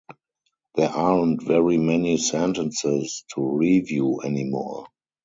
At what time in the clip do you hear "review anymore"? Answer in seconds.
3.55-4.87